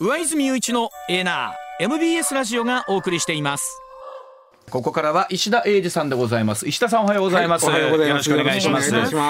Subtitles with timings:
[0.00, 3.80] 上泉雄一のエーナー MBS ラジオがお送りしています。
[4.68, 6.66] ここからは石田英二さんでございます。
[6.66, 8.82] 石田さんおはようございます、はい、よろしくお願いしま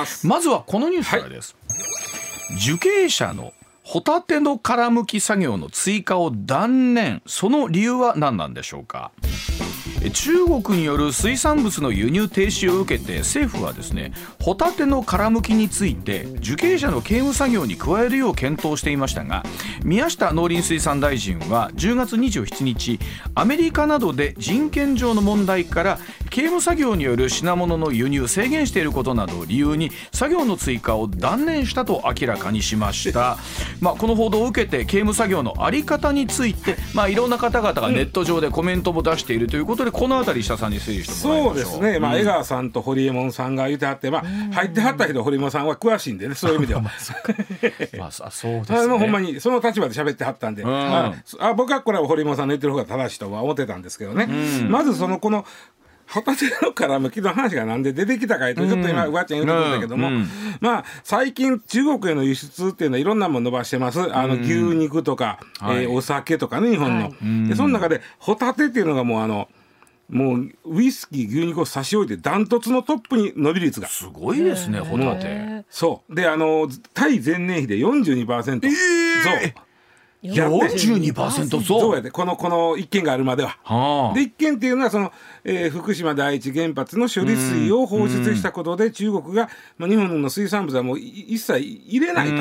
[0.07, 0.27] す。
[0.27, 3.53] まずはこのニュースからです、はい、受刑者の
[3.87, 7.21] ホタテの殻むき作業の追加を断念。
[7.27, 9.13] その理由は何なんでしょうか？
[10.13, 19.45] 中国による水産物の輸入停止を受けて政府はですねホタテの殻むきについて受刑者の刑務作業に加えるよう検討していましたが
[19.83, 23.01] 宮下農林水産大臣は10月27日
[23.35, 25.99] アメリカなどで人権上の問題から
[26.29, 33.39] 刑務作業による品物の輸入制限していることなどを理由に作業の追加を断念したと明らかにしました、
[33.81, 41.65] まあ、この報道を受けて刑務作業の在り方について、まあ、いろんな方々がネット上でコメントも出しているということでこの辺り下さんに整理してもらいましょう。
[41.65, 44.23] そうですね、まあ、江川さんと堀江門さんが言ってはって、まあ、
[44.55, 46.83] 入ってはった人堀江門さんは詳しいんでね そういう意味では。
[46.83, 46.93] まあ
[48.31, 48.99] そうですね。
[48.99, 54.29] ほんまにその立場で喋ってはったんで、まあ、あ僕はこれは堀江門さんの言ってる方が正しいとは思ってたんですけどね、
[54.69, 55.45] まずそのこの
[56.09, 60.11] ホタテの殻むきの話がなんで出てきたかとちょっと今、うわちゃん言ってくんだけども、
[60.61, 67.49] まあ、最近、中国への輸出っていうのは、いろんなもの伸ばしてます、あの牛肉とか、えお酒とかね、日本の。
[67.49, 69.49] でその中で、ホタテっていうのがもう、あの、
[70.09, 73.89] もうウイスキー牛肉を差し置いてダントツのトップに伸び率が。
[73.89, 75.65] すごいですねホタテ。
[75.71, 76.15] そう。
[76.15, 78.73] であの対前年比で42%、えー、
[79.23, 79.65] そう
[80.25, 82.11] 42%増やで。
[82.11, 83.59] このこの一件があるまでは。
[83.63, 85.13] はあ、で一件っていうのはその、
[85.45, 92.35] えー、福島第一原発の処理水を放出したことで中国が、まあ、日本の水産物はもう一切入れないと。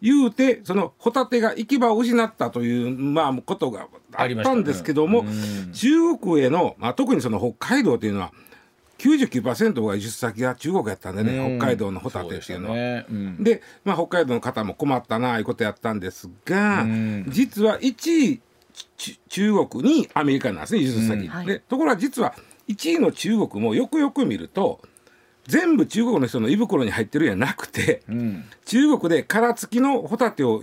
[0.00, 5.24] 言うてそのホタテが行き場を失ったという、まあ、ことがあったんですけども、
[5.72, 8.32] 中国への、まあ、特にその北海道というのは
[9.02, 12.76] 99%が輸出先が中国やったんでね、うん、北海道のホタテっていうのは。
[12.76, 13.06] で、ね。
[13.10, 18.40] うん、まあ、北海道の方も困ったなあいうことやったんですが、うん、実は1位
[19.28, 22.34] 中国にアメリカなんですね輸出先、でところが実は
[22.68, 24.80] 1位の中国もよくよく見ると
[25.46, 28.02] 全部中国の人の胃袋に入ってるんじゃなくて、
[28.64, 30.62] 中国で殻付きのホタテを、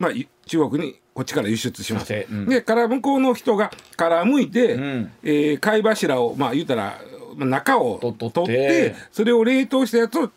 [0.00, 0.10] まあ、
[0.46, 2.12] 中国にこっちから輸出します。
[2.48, 7.00] でから向こうの人が殻むいて、うん、えー、貝柱をまあ言うたら
[7.44, 10.30] 中を取ってそれを冷凍したやつを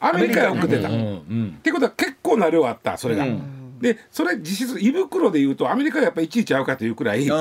[0.00, 0.88] アメリカへ送ってた。
[0.88, 0.92] っ
[1.62, 3.26] てことは結構な量あったそれが。
[3.80, 7.32] でそれ実質胃袋でいうとアメリカでやっぱりいちいち合うかというくらい中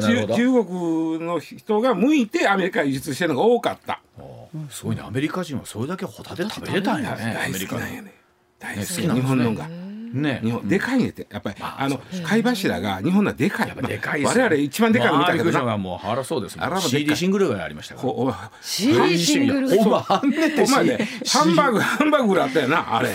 [0.00, 4.00] 国の人が向いてアメリカへ輸出してるのが多かった。
[4.70, 7.82] すごいねアメリカ人はそれだけホタテ食べれたんやねアメリカで。
[8.58, 9.68] 大好き日本のが。
[10.12, 11.26] ね、日本でかいねって。
[11.30, 16.80] やっぱり、あ、の貝柱が日本のはでかい、でかい我々一番でかいの見たけどな、もう腹そうですもん。
[16.80, 18.50] CD シングルがありましたから。
[18.60, 20.20] CD シングルお前ハ
[21.44, 23.10] ンバーグハンバーグぐらいあったよなあれ。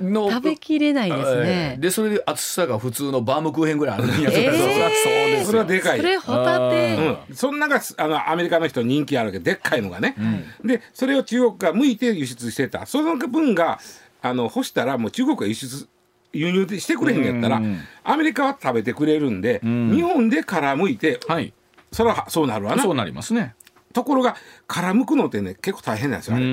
[0.00, 4.30] の食べきれないですね、でそれで厚さが普通のバームクーヘンぐらいあるんや。
[4.32, 5.98] えー、そうですそれはでかい。
[5.98, 6.96] それホタテ、
[7.28, 9.38] うん、そんながあのアメリカの人人気あるけ。
[9.38, 10.16] どでっかいのがね、
[10.62, 12.86] うん、でそれを中国が向いて輸出してた。
[12.86, 13.78] その分が
[14.22, 15.88] あの干したらもう中国が輸出
[16.32, 17.62] 輸入してくれへんやったら、
[18.04, 21.52] アメリカは食べてくれるんで、日本で殻むいて、はい、
[21.92, 22.82] それはそうなるわな。
[22.82, 23.54] そうなりますね。
[23.96, 24.36] ところが
[24.66, 26.44] 殻むくのってね結構大変なんですよあれ。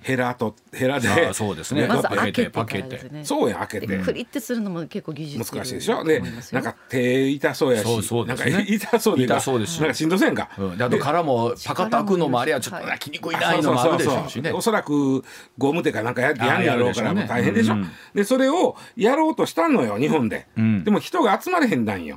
[0.00, 1.34] ヘラとヘラで。
[1.34, 1.86] そうですね。
[1.86, 3.98] まず開けてパケてそうや開けて。
[3.98, 6.02] クリってするのも結構技術難しいでしょ？
[6.04, 10.48] でなんか手痛そうやしなんか痛そうで痛そうですなんかしんどせんか？
[10.56, 14.52] あと殻もパカッと開くのもあれはちょっと焼きにくいなのもあるでしょうしね。
[14.52, 15.22] おそらく
[15.58, 17.74] ゴム手かなんかやってやんやろうから大変でしょ？
[18.14, 20.46] でそれをやろうとしたのよ日本で。
[20.56, 22.16] でも人が集まれへんなんよ。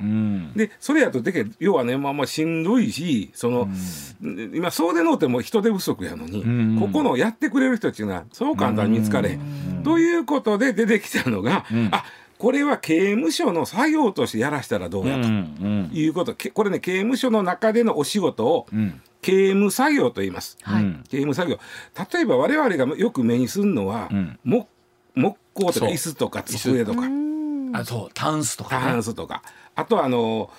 [0.56, 3.68] でそれやとでけ要はねまあまあしんどいしその
[4.22, 6.50] 今そうでのうても人手不足やのに、うん。
[6.50, 9.78] うん、ここのやってくれる人っていうのはそう簡単に見つかれ、うん。
[9.78, 12.04] うん、ということで出てきたのが、うん、あ
[12.38, 16.36] これは刑務所の作業としてやらしたらどうやと、いうこと。
[16.54, 18.66] これね刑務所の中でのお仕事を、
[19.22, 21.60] 刑務作業と言います、はい、刑務作業。
[22.14, 24.68] 例えば我々がよく目にするのは、うん、木
[25.16, 27.02] 木工とか椅子とか机とか。
[27.74, 28.10] あそう。
[28.14, 29.44] タンスとか、ね、タンスとか
[29.80, 30.50] あとはあの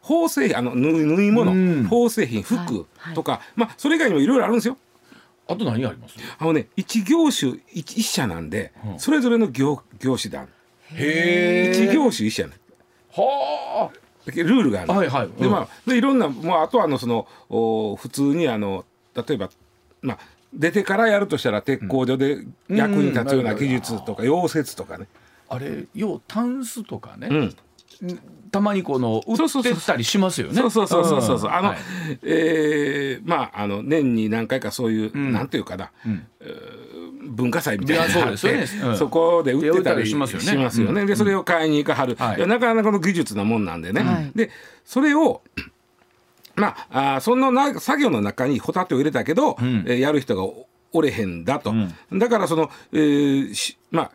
[0.00, 1.52] 縫製あの縫い物
[1.88, 3.40] 縫製品服とか、はい。
[3.40, 4.76] はい、まあそれ以外にもいろいろあるんですよ。
[5.48, 6.14] あと何あります？
[6.38, 10.48] あのね一業種一一社なんで、うん、それぞれの業業種団
[10.94, 13.96] へえ一業種一社はあ。
[14.26, 18.84] ルールがある、はいはい、でまあでいろんな、まあ、あとはあのそのお普通にあの
[19.16, 19.50] 例えば
[20.02, 20.18] まあ
[20.52, 25.08] 出てからやるとしたら鉄工所で役に立つような技術とか溶接とかね、
[25.48, 27.56] あれ要タンスとかね、うん
[28.50, 30.54] たまにこの売ってたりしますよね。
[30.54, 31.50] そうそうそうそうそうそう。
[31.50, 31.78] あの、はい、
[32.22, 36.26] えー、まああの年に何回かそういう、うん、なんていうかな、うん、
[37.34, 38.88] 文化祭みたいなのがあってそうですよね。
[38.90, 38.96] うん。
[38.98, 40.86] そこで売ってたりし手を打ったりしまますすよね。
[40.86, 41.06] よね。
[41.06, 42.46] でそれを買いに行かはる、はい。
[42.46, 44.02] なかなかの技術なもんなんでね。
[44.02, 44.32] はい。
[44.34, 44.50] で
[44.84, 45.42] それを
[46.56, 49.84] まああーそのな作業の中にホタテを入れたけど、ん。
[49.86, 51.72] えーやる人がおおれへんだと、
[52.12, 54.10] だからその、えーしまあ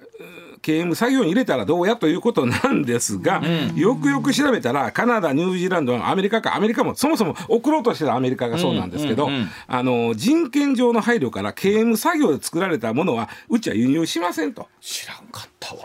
[0.66, 3.40] 刑務作業に入れたらどうやということなんですが、
[3.76, 14.68] よくよく調べたらカナダニュージーランドはアメリカかアメリカもそもそも送ろうとしてたアメリカがそうなんですけど、うんうんうんあの人権上の配慮から刑務作業で作られたものはうちは輸入しませんと。
[14.82, 15.82] 知らんかったわ。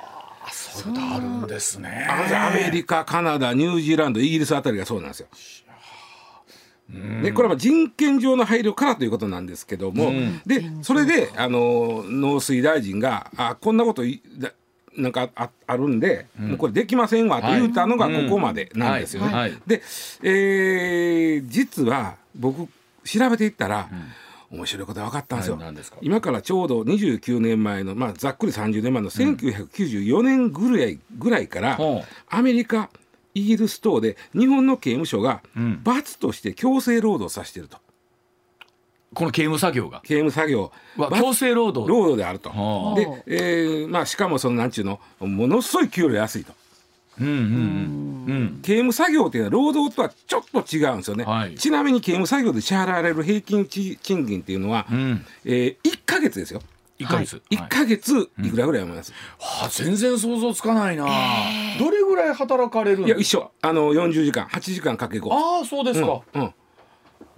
[0.50, 2.06] そうあるんですね。
[2.08, 5.28] アメリカ、カナダ、ニュージーランド、イギリスあたりがそうなんですよ。
[7.22, 10.12] でこれは人権上の配慮からということなんですけども、
[10.46, 14.02] でそれであの農水大臣があこんなこと
[14.96, 19.32] なんかああるんで、もうこれできませんわと言ったのがここまでなんですよね。
[19.32, 19.50] はい。
[19.50, 19.62] はい。
[19.66, 19.82] で、
[20.22, 22.68] えー実は僕
[23.04, 23.88] 調べていったら、
[24.50, 25.56] 面白いことが分かったんですよ。
[25.56, 25.76] はい。
[25.82, 25.98] すか？
[26.02, 32.08] 今からちょうど29年前の、まあ、ざっくり30年前の1994年ぐらいぐらいから、ほう。
[32.28, 32.90] アメリカ
[33.34, 35.80] イギリス等で日本の刑務所がん。
[35.84, 37.78] 罰として強制労働させてると
[39.12, 40.00] この刑務作業が。
[40.04, 40.70] 刑務作業。
[40.96, 41.90] 罰は強制労働。
[41.90, 42.50] 労働であると。
[42.50, 45.00] はで、えーまあ、しかもそのなんちゅうの？
[45.20, 46.52] ものすごい給料安いと。
[47.20, 48.60] うんうんうんうん。
[48.62, 51.54] 刑務作業っていうのは労働とはちょっと違うんですよね、はい。
[51.56, 55.26] ちなみに刑務作業で支払われる平均賃金っていうのは、うん。
[55.44, 56.62] えー、1か月ですよ。
[56.98, 57.42] 一ヶ月。
[57.50, 58.50] 1か月い。
[58.50, 61.06] くらぐらい思います、はあ全然想像つかないな。
[61.78, 63.42] どれぐらい働かれるんいやですか？
[63.42, 63.50] 一緒。
[63.62, 66.22] あの40時間8時間かけ5ああそうですか。
[66.34, 66.42] うん。
[66.42, 66.54] うん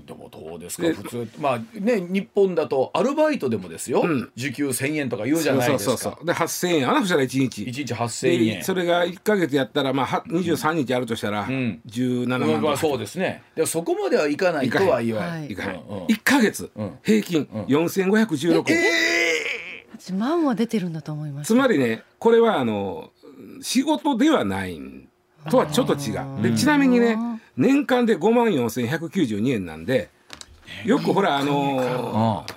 [0.06, 0.82] でもどうですか？
[0.88, 4.04] で普通まあね日本だとアルバイトでもですよ。
[4.04, 4.30] ん。
[4.34, 5.90] 時給1000円とか言うじゃないですか。
[5.90, 6.80] そうそうそうで8000円。
[6.80, 7.62] やなそしたら1日。
[7.62, 8.58] 1日8000円。
[8.58, 11.80] でそれが1か月やったらまあは23日あるとしたらん。
[11.86, 12.26] 17
[12.60, 13.42] 万うんそうですね。
[13.54, 15.46] でもそこまではいかないとは言わない。
[15.50, 16.04] いかないうんうん。
[16.06, 16.98] 1か月ん。
[17.02, 19.12] 平均4516円。
[19.98, 21.48] 8万は出てるんだと思います。
[21.48, 23.10] つまりねこれはあの
[23.60, 25.08] 仕事ではないん
[25.50, 26.42] とはちょっと違う。
[26.42, 27.16] でちなみにね
[27.56, 30.10] 年間で5万4192円なんで
[30.84, 32.52] よくほらあのあ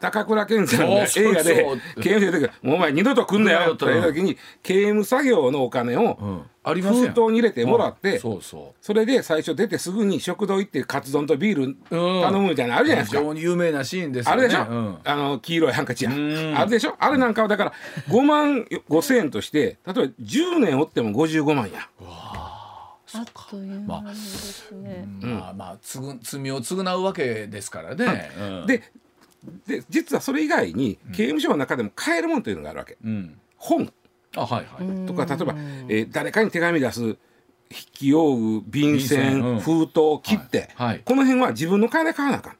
[0.00, 1.66] 高倉健さんが映画で
[2.00, 13.18] 刑務所で「もうお前二度と来んなよ」と来んなよ言った時に刑務作業のお金を封筒に入れてもらってそれで最初出てすぐに食堂行ってカツ丼とビール頼むみたいなのあるじゃないですか。
[13.20, 14.98] 非常に有名なシーンですあれでしょ、うん。
[15.02, 16.10] あの黄色いハンカチや。
[16.10, 16.56] ん。
[16.56, 16.94] あれでしょ？
[17.00, 17.72] あれなんかはだから
[18.08, 21.88] 5万5千円として例えば10年おっても55万や
[23.14, 28.30] あっという間ですね、まあまあつぐ罪を償うわけですからね。
[28.38, 28.66] うん。
[28.66, 28.82] で
[29.66, 32.98] で実はそれ以外に刑務所の中でも買えるもんというのがあるわけ。
[33.02, 33.38] うん。
[33.56, 33.92] 本。
[34.36, 35.06] あはいはい。
[35.06, 35.54] とか例えば、
[35.88, 37.16] えー誰かに手紙出す筆
[37.92, 39.60] 記用具便便箋箋、うん。
[39.60, 41.02] 封筒切って、はいはい。
[41.04, 42.52] この辺は自分の金で買わなあかん。
[42.52, 42.58] こ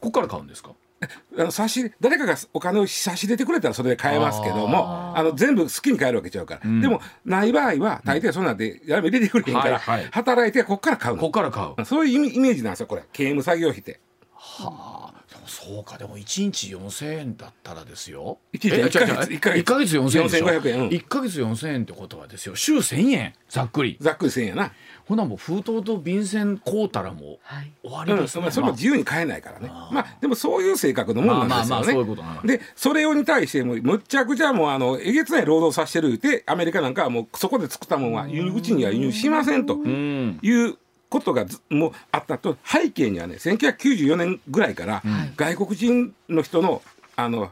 [0.00, 0.72] こから買うんですか？
[1.36, 11.20] あの差し誰かがお金を差し入れてくれたらそれで買えますけどもあの全部好きに買えるわけちゃうから、でもない場合は大抵そうなんでやめ入れてくれへんから、働いてここから買うの。
[11.20, 11.84] ここから買う。
[11.84, 13.04] そういうイメージなんですよこれ。
[13.12, 14.00] 刑務作業費って。
[14.32, 15.13] はあ
[15.64, 18.38] そうかでも1日4000円だったらですよ。
[18.52, 20.88] 一日え一ヶ月違う違う一ヶ月一ヶ月4000円でしょ？4500円うん。
[20.88, 22.56] 1ヶ月4000円ってことはですよ。
[22.56, 23.96] 週1000円ざっくり。
[24.00, 24.72] ざっくりせんやな、
[25.06, 27.72] ほなもう封筒と便箋買うたらもうはい。
[27.82, 29.68] 終わうんりですね、まあ、それも自由に買えないからね。
[29.68, 30.16] まあ。
[30.20, 40.38] でもそういう性格のもんなんですよね、まあまあまあそういうことなんやでそれをに対してもうむっちゃくちゃもうあのえげつない労働させてる言うてアメリカなんかはもうそこで作ったもんは輸入うちには輸入しませんとうん。
[40.42, 40.76] いう
[41.14, 45.02] ことがずもうあったと背景にはね1994年ぐらいから
[45.36, 46.82] 外国人の人の
[47.16, 47.50] あの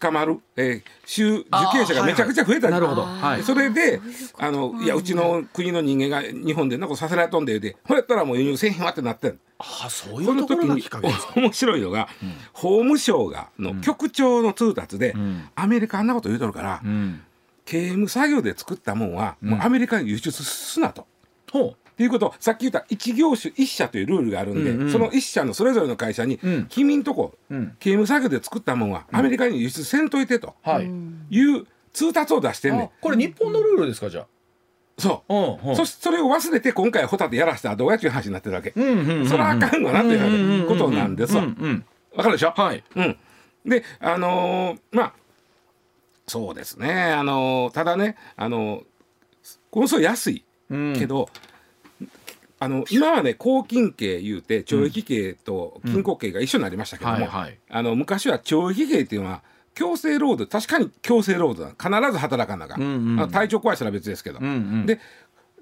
[0.00, 3.02] 捕まる、えー、州受刑者がめちゃくちゃ増えたなるほど。
[3.02, 3.42] はい。
[3.42, 4.00] それで
[4.38, 9.38] あのいやうちの国の人間が日本でなんかさせられとんで言うてほやったらもう輸入せえへんわってなってん。
[9.58, 11.32] あそういそうの時にところがきっかけですか？
[11.40, 12.08] 面白いのが、
[12.54, 15.48] 法務省がの局長の通達で、ん。
[15.54, 17.20] アメリカあんなこと言うとるから、うん。
[17.66, 21.06] 刑務作業で作ったもんは、もうアメリカに輸出すなと。
[21.52, 24.90] ほっていうことをさっき言った一業種一社というルールがあるんで、うんうん。
[24.90, 26.66] その一社のそれぞれの会社に、うん。
[26.68, 27.76] 君んとこ、うん。
[27.78, 30.54] 刑務作業で作ったもんはアメリカに輸出せんといてと。
[31.30, 32.82] い、いう通達を出してんねん。
[32.84, 32.88] あ。
[33.00, 34.26] これ日本のルールですかじゃ
[34.98, 35.76] そう、あうんうん。
[35.76, 39.26] そしそれを忘れて今回ホタテやらしたらどうやっていう話になってるわけ、うんうんうんうん。
[39.28, 41.42] それはあかんわなということなんですわ。
[41.42, 41.84] うんうん
[42.14, 42.84] わかるでしょ、はい。
[42.94, 43.16] うん、
[43.64, 45.12] であのーまあ
[46.26, 46.92] そうですね。
[46.92, 48.84] あのーただねあのー
[49.70, 51.30] この人安いうんけど、
[52.62, 57.58] あの今はね拘禁刑いうて懲役刑と禁錮刑が一緒になりましたけども、はいはい。
[57.68, 59.42] あの昔は懲役刑っていうのは
[59.74, 64.86] 強制労働確かに強制労働だ必ず働かなあかん、うんうん体調壊したら別ですけど、うんうん。
[64.86, 65.00] で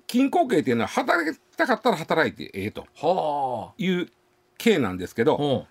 [0.06, 4.08] 禁錮刑っていうのは働きたかったら働いてええとはいう
[4.58, 5.66] 刑なんですけど、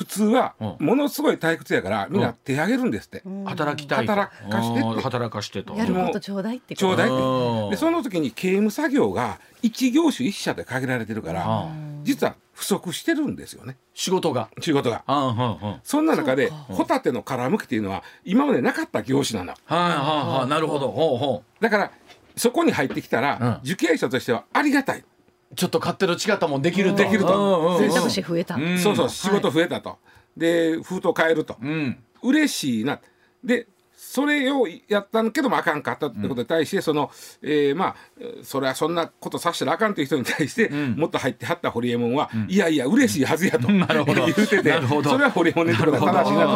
[0.00, 5.00] 普通はものすごい退屈やからみんな手挙げるんですって、働きたい働かしてって。
[5.02, 5.74] 働かしてと。
[5.74, 7.70] やることちょうだいってちょうだいって。
[7.72, 11.68] でその時に刑務作業が一業種一社で限られてるから
[12.02, 13.76] 実は不足してるんですよね。
[13.92, 14.48] 仕事が。
[14.62, 15.04] 仕事が、
[15.84, 19.52] そんな中でホタテの殻むきっていうのは今までなかった業種なの。
[19.66, 20.48] はいはいはい。
[20.48, 20.88] なるほど。
[20.88, 21.62] ほうほう。
[21.62, 21.90] だから
[22.36, 25.04] そこに入ってきたら、受刑者としてはありがたい
[25.56, 27.78] ちょっと勝手の違ったもんできるできると。
[27.78, 28.56] 選択肢増えた。
[28.78, 29.98] そうそう仕事増えたと、
[30.36, 33.00] で封筒変えると、うん、嬉しいな。
[33.42, 33.66] で
[34.02, 37.10] それをやったんけどもあかんかったってことに対して、その、
[37.42, 37.96] えー、まあ
[38.42, 43.68] それはそんなことさしたらあかんという人に対して、もっと入ってはった堀江門は、いやいや嬉しいはずやと。
[43.68, 44.72] 言うてて
[45.04, 46.52] それは堀江門の言うことが正しいなと。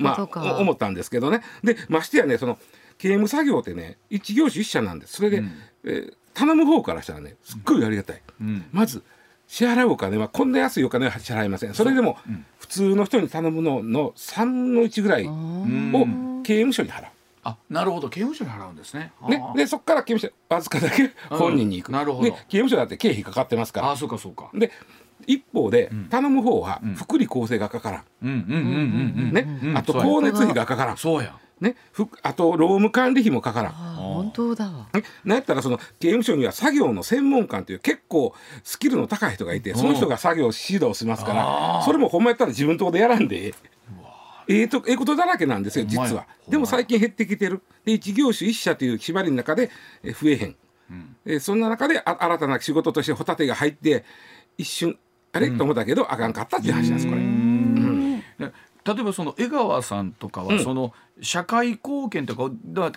[0.00, 1.42] まあ、思ったんですけどね。
[1.64, 2.56] でましてやねその
[2.98, 5.14] 刑務作業ってね一業種一社なんです。
[5.14, 5.52] それで、うん、
[5.84, 9.02] えー、頼む方からしたらねすっごいありがたい、うん、まず
[9.48, 12.18] 支払うお金はこんな安いお金は支払いませんそれでも、
[12.58, 15.30] 普通の人に頼むのの3の1ぐらいを
[16.42, 17.06] 刑務所に払う。
[17.44, 19.12] あなるほど刑務所に払うんですね。
[19.28, 21.92] ねでそこから刑務所わずかだけ本人に行く。
[21.92, 22.32] なるほど。
[22.32, 23.92] 刑務所だって経費かかってますから。
[23.92, 24.50] あそうかそうか。
[24.52, 24.72] で
[25.26, 29.32] 一方で、頼む方は福利厚生がかからん。
[29.32, 30.96] ね、あと光熱費がかからん。
[30.96, 31.36] そうや。
[31.60, 33.72] ね、ふあと労務管理費もかからん。
[33.72, 34.70] 本当だ。
[35.24, 43.54] なんやったらその刑務所には作業の専門官という結構スキルの高い人がいて、その人が作業指導しますから、それもほんまやったら自分とこでやらんで
[44.48, 46.26] ええとええことだらけなんですよ実は。
[46.48, 47.62] でも最近減ってきてる。
[47.84, 49.70] で一業種一社という縛りの中で
[50.04, 50.56] 増えへん。
[50.88, 54.04] うん、えそんな中であ新たな仕事としてホタテが入って
[54.56, 54.98] 一瞬
[55.32, 57.20] あれ、うん、と思ったけどあかんかったっていう話なんですこれ。
[57.20, 58.22] うん。
[58.86, 62.50] 例えばその江川さんとかはその社会貢献とか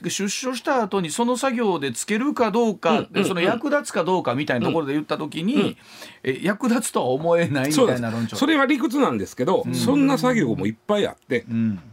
[0.04, 5.78] 出所した後にその作業でつけるかどうか、その役立つかどうかみたいなところで言った時に、
[6.22, 8.36] え役立つとは思えないみたいな論調。
[8.36, 11.46] それは理屈なんですけど、そんな作業もいっぱいあって、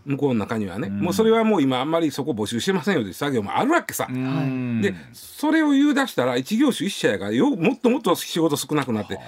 [0.05, 4.09] 向こうの中にはね、もうそれはもう今あんまりそこ募集してませんよという作業もあるわけさ。
[4.09, 9.19] でそれを言い出したら一業種一社やからよもっともっと仕事少なくなって。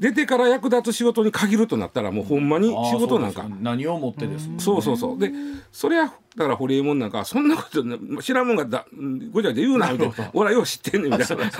[0.00, 3.46] 出てから役立つ仕事に限るとなったらもうほんまに仕事なんか。
[3.60, 5.18] 何をもってですそうそうそう。
[5.18, 5.30] で
[5.70, 8.86] それはだから堀江門なんかそんなこと知らんもんがだ
[9.30, 10.30] ごちゃごちゃ言うなみたいな。
[10.32, 11.50] 俺はよう知ってんねんみたいな。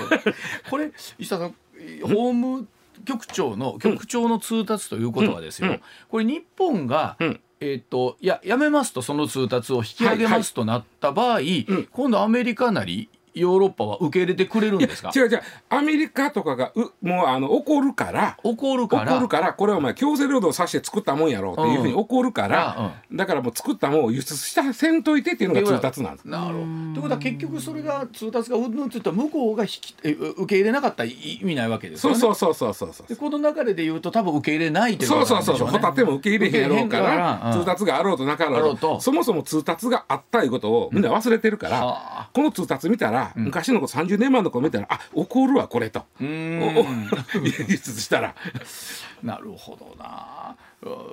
[0.69, 1.55] これ石田さん
[2.01, 2.67] 法務
[3.05, 5.73] 局長の局長の通達ということはですよ、うん。
[5.75, 7.39] うん、これ日本が、うん。
[7.63, 11.63] えーと、いややめますとその通達を引き上げますとなった場合、はい。
[11.69, 15.11] はい、今度アメリカなりヨーロッパは受け入れてくれるんですか？
[15.15, 15.41] 違う違う。
[15.69, 18.37] アメリカとかがうもうあの怒るから。
[18.43, 19.15] 怒るから。
[19.15, 26.27] 怒るからこれはお前強制労働させて作ったもんやろっていうふうに怒るから、うん、だからもう作ったもんを輸出したせんといてっていうのが通達なんです。
[26.27, 26.65] なるほど。
[26.65, 32.19] ということは結局それが通達がうんぬんって言ったら向こうが引き受け入れなかったら意味ないわけですよね。
[32.19, 35.57] そうそうそうそうそうでこの流れで言うと多分受け入れないっていうことなんでしょうね。
[35.59, 38.99] そうそうそうホタテも受け入れへんやろうから、うん、通達があろうとなかろうと。
[38.99, 41.93] そもそも通達があったいうことをみんな忘れてるから、うん、
[42.33, 46.05] この通達見たら、昔のこと30年前の子見たらあ怒るわこれと。
[46.19, 48.35] 輸出 したら。
[49.23, 50.55] なるほどな。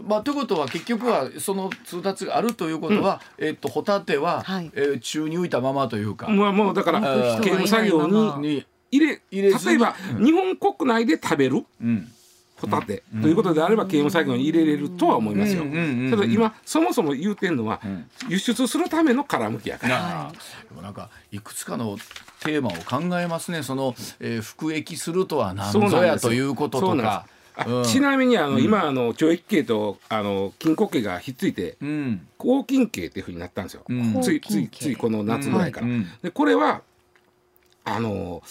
[0.06, 6.28] まあ、ということは結局はその通達があるということは、うん、えっとホタテは、はい、えー、宙に浮いたままというか。
[6.28, 7.00] まあ、もうだから
[7.42, 8.06] 刑務作業
[8.38, 11.64] に入れ入れ例えば、うん、日本国内で食べる。
[11.82, 12.12] うん
[12.60, 15.64] ホタテということであれば刑務作業に入れれるとは思いますよ。
[16.10, 17.80] ただ今そもそも言うてるのは
[18.28, 20.32] 輸出するための殻むきやから。
[20.82, 21.98] なんかいくつかの
[22.40, 23.62] テーマを考えますね。
[23.62, 27.26] その、えー、服役するとは何ぞやということとか。
[27.66, 33.82] うん、ちなみにあの、うん、今あの懲役刑とあの禁錮刑がひっついて、うん、拘禁刑っていうふうになったんですよ、
[34.22, 35.88] ついついついこの夏ぐらいから。
[36.22, 36.82] でこれは
[37.84, 38.42] あの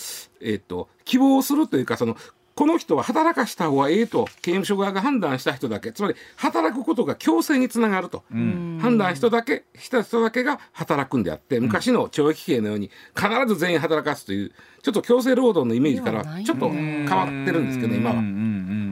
[0.41, 2.17] えっ、と希望するというかその
[2.57, 5.91] この人は働かした方がええと刑務所側が判断した人だけ。
[5.91, 18.15] つまり働くことが強制につながると、判断人だけした人だけが働くんであって昔の懲役刑のように必ず全員働かすというちょっと強制労働のイメージからちょっと変わってるんですけど今は。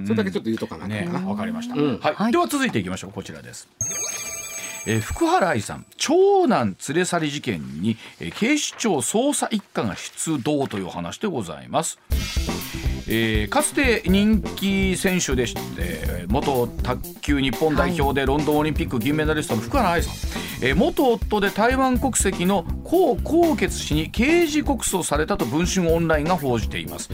[0.06, 0.88] それだけちょっと言うとかな。
[0.88, 3.12] ねわかりました、はい、では続いていきましょう。
[3.12, 3.68] こちらです。
[4.86, 5.86] えー、福原愛さん。
[5.98, 12.00] 長男連れ去り事件に、えー、警視庁捜査一課が出動という話でございます。
[13.08, 20.14] えー、かつて人気選手でして元卓球日本代表でロンドンオリンピック銀メダリストの福原愛さん、
[20.66, 27.10] えー、元夫で台湾国籍の江宏傑氏に刑事告訴されたと文春オンラインが報じています、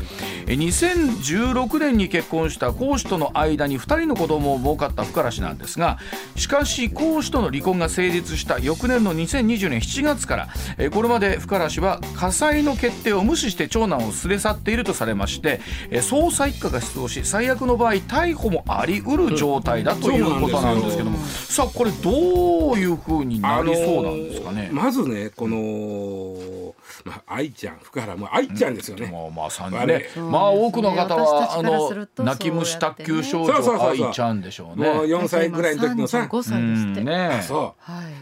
[0.46, 5.98] 2016年に結婚した講師との間に2人の子供を設かった福原氏なんですが
[6.36, 24.70] しかし講師との離婚が成立した翌年の2020年7月からこれまで福原氏は火災の決定を無視して長男を連れ去っているとされまして捜査一課が出動し最悪の場合逮捕もありうる状態だということなんですけども、さあこれどういうふうになりそうなんですかね？
[24.72, 26.71] まずねこの
[27.06, 29.10] まあ、愛ちゃん福原も愛ちゃんですよね。
[29.12, 31.90] まあ、まさにね、まあ多くの方はあの
[32.24, 34.90] 泣き虫卓球少女愛ちゃんでしょうね。
[34.90, 37.04] もう4歳ぐらいの時のさ、5歳ですって。
[37.04, 37.76] ね、そ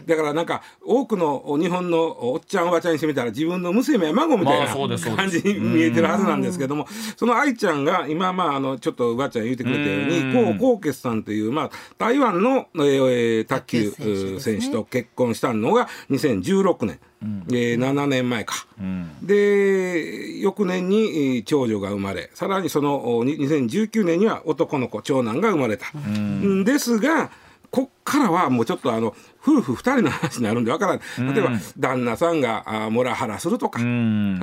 [0.06, 4.74] う、だからなんか多くの日本のおっちゃんおばちゃんにしてみたら自分の娘や孫みたいな
[5.16, 17.00] 感じに見えてるはずなんですけども、その愛ちゃんが今まああのちょっとおばあちゃん言ってくれたように江宏傑さんというまあ台湾の、えー、卓球選手と結婚したのが2016年。
[17.22, 27.30] うん、えー、7年前か、うん、で翌年に長女が生まれさらにその2019年には男の子長男が生まれた、うん、ですが
[27.70, 31.34] こっからはもうちょっとあの夫婦2人の話になるんでわからない。
[31.34, 33.84] 例えば、旦那さんがあモラハラするとか、例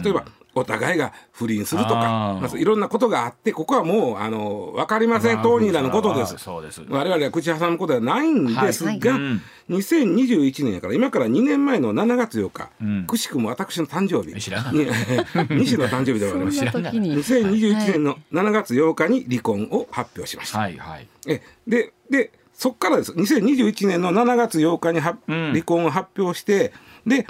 [0.10, 0.26] えば
[0.58, 6.38] お互いが不倫するとかまずいろんなことがあってここはもうあの分かりません当人らのことです。
[6.90, 9.18] 我々は口挟むことはないんですが、はいは
[9.70, 14.34] い、2021年やから今から2年前の7月8日、うん、くしくも私の誕生日。
[14.38, 16.64] 西の誕生日でございます。
[16.64, 20.60] 2021年の7月8日に離婚を発表しました。
[20.60, 23.12] はいはい、えででそこからです。
[23.12, 26.74] 2021年の7月8日に離婚を発表して
[27.06, 27.28] で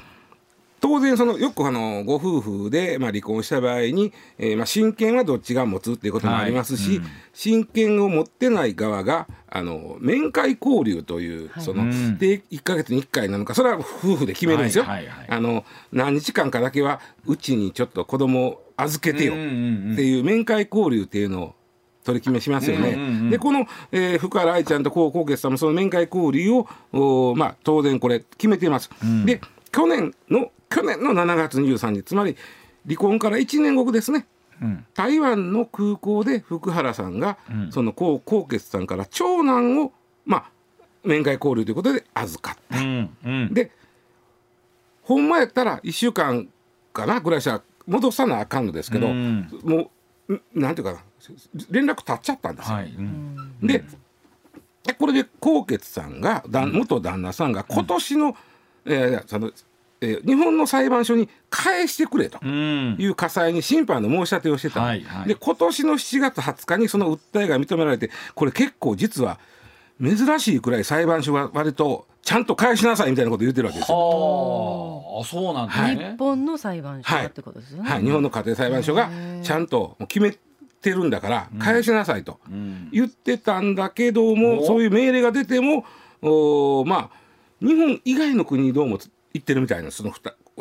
[0.79, 11.85] 当然そのよくあのご夫婦でまあ離婚した場合に、えー、まあ親権はどっちが持つっていうこともありますし、はいうん、親権を持ってない側があの面会交流という、はい、その、
[12.17, 14.83] で1か月に1回なのかそれは夫婦で決めるんですよ。
[14.83, 19.41] はいはいはい、あの何日間かだけはうちにちょっと子供を預けてよって
[20.03, 21.55] いう面会交流っていうのを
[22.03, 22.89] 取り決めしますよね。
[22.89, 28.89] うんうんうん、でこの、えー、福原愛ちゃんと江宏傑さんもその面会交流をお、まあ、当然これ決めています。
[29.03, 29.41] うん、で
[29.71, 32.35] 去年の去年の7月23日つまり
[32.85, 34.27] 離婚から1年後ですね、
[34.61, 39.91] うん、台湾の空港で福原さんが、うん、その江宏傑さんから長男を、
[40.25, 40.51] まあ、
[41.03, 42.79] 面会交流ということで預かった。
[42.79, 43.71] うんうん、で
[45.03, 46.47] ほんまやったら1週間
[46.93, 49.91] かなぐらいしたら戻さなあかんのですけど、うん、も
[50.27, 51.03] うなんていうかな
[51.69, 52.75] 連絡立っちゃったんですよ。
[52.75, 52.91] はい、
[53.61, 53.83] で
[54.97, 59.51] これで宏傑さんが元旦那さんが今年の、うん、えー、その
[60.01, 69.39] えー、日本の裁判所に返してくれという火災に審判の申し立てをしてた、はいはい、で今年の7月20日にその訴えが認められてこれ結構実は
[70.01, 73.97] 珍しいくらい裁判所は割とちゃんと返しなさいみたいなこと言ってるわけですよ。
[75.21, 79.09] あそうなんですね、日本の裁判所ってことですよね、はい、はい、日本の家庭裁判所が
[79.41, 80.37] ちゃんと決め
[80.81, 82.39] てるんだから返しなさいと
[82.91, 85.85] 言ってたんだけども、うん、そういう命令が出ても
[86.21, 88.99] おまあ日本以外の国にどうも
[89.37, 90.13] 行ってるみたいなその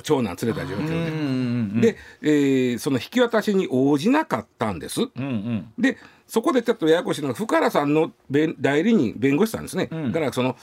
[0.03, 5.03] 長男連れた状況で、で、えー、その引き渡しに応じなかったんです。
[5.03, 10.57] うんうん、でそこでちょっとややこしいのが福原さんの代理人弁護士さんですね、うん、だからその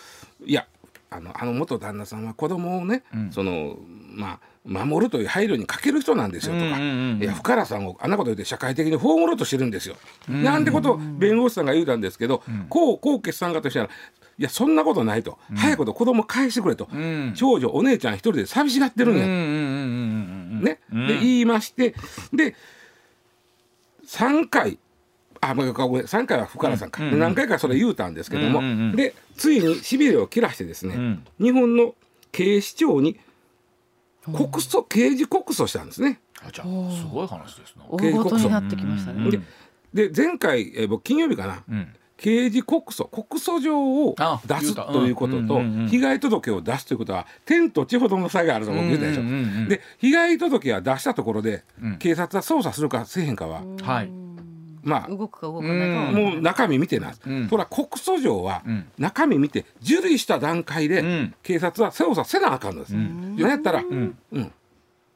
[0.46, 0.68] いや
[1.10, 3.78] あのあの元旦那さんは子供をね、うん、その
[4.14, 9.96] まあ守るという配慮に欠ける人なんですよとか、いや福原さんをあんなこと言って社会的に葬ろうとしてるんですよ、
[10.30, 13.90] なんてことを弁護士さんが言うたんですけど、こうこう決算家としたら
[14.40, 21.96] いやそんなことないと、うん、早いこと子供返してくれと、うん、長女お姉ちゃん一人で寂しがってるんや、ね、で言いまして。
[22.34, 22.56] で
[24.06, 24.80] 3回。
[25.46, 31.96] あごめん3回は福原さんか、うん、何回かそれ言うたんですけども、でついにしびれを切らしてですね、日本の
[32.32, 33.20] 警視庁に
[34.32, 36.22] 告訴刑事告訴したんですね。
[36.42, 36.70] あじゃす
[37.12, 37.84] ごい話ですね。
[38.00, 39.42] 刑事告訴になってきましたね。
[39.94, 41.64] で前回、えー、僕金曜日かな、
[42.18, 49.68] 刑事告訴告訴状を出すということと被害届を出すということは天と地ほどの差があると僕言ったでしょ。
[49.68, 51.64] で被害届は出したところで、
[52.00, 54.12] 警察は捜査するかせえへんかは、はい、
[54.84, 57.12] まあ動くか動かないかもう中身見てな。
[57.12, 58.64] い、うん、とら告訴状は
[58.98, 62.96] 中身見て受理した段階で警察は捜査せなあかんのです。
[62.96, 64.18] うん、やったら、うん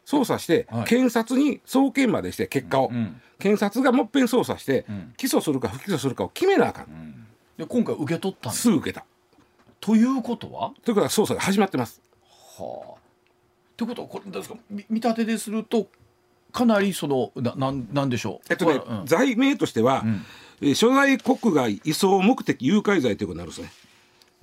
[0.08, 2.92] 捜査して、検察に送検までして結果を、
[3.40, 4.86] 検察がもっぺん捜査して、
[5.18, 9.06] 起訴するか不起訴するかを決めなあかん、で今回受け取ったすぐ受けた。
[9.82, 10.72] ということは？
[10.86, 12.02] ということは捜査が始まってます。
[12.58, 13.00] はあ。
[13.76, 14.56] ということはこれですか？
[14.72, 15.88] 見立てですると
[16.54, 18.48] かなりそのななんなんでしょう？
[18.50, 20.26] えっとね、うん、罪名としては、うん、
[20.62, 23.72] えー、所在国外移送目的誘拐罪ということになるんですね